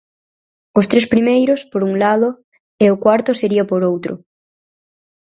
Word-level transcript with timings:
Os 0.79 0.85
tres 0.91 1.05
primeiros, 1.13 1.59
por 1.71 1.81
un 1.89 1.93
lado, 2.03 2.29
e 2.83 2.85
o 2.93 2.99
cuarto 3.03 3.31
sería 3.39 3.63
por 3.71 3.81
outro. 3.91 4.13